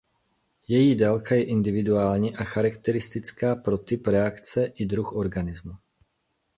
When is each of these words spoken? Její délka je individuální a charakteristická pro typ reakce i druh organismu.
Její 0.67 0.95
délka 0.95 1.35
je 1.35 1.43
individuální 1.43 2.35
a 2.35 2.43
charakteristická 2.43 3.55
pro 3.55 3.77
typ 3.77 4.07
reakce 4.07 4.65
i 4.65 4.85
druh 4.85 5.13
organismu. 5.15 5.75